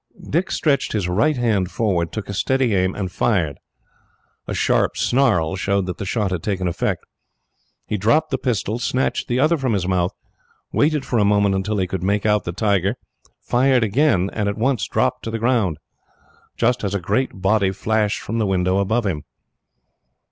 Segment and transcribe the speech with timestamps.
[0.27, 3.59] Dick stretched his right hand forward, took a steady aim, and fired.
[4.47, 7.05] A sharp snarl showed that the shot had taken effect.
[7.85, 10.11] He dropped the pistol, snatched the other from his mouth,
[10.73, 12.95] waited for a moment until he could make out the tiger,
[13.43, 15.77] fired again, and at once dropped to the ground,
[16.57, 19.21] just as a great body flashed from the window above him.